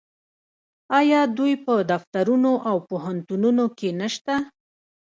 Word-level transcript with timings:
آیا 0.99 1.21
دوی 1.37 1.53
په 1.65 1.73
دفترونو 1.91 2.51
او 2.69 2.77
پوهنتونونو 2.89 3.65
کې 3.77 3.89
نشته؟ 4.01 4.35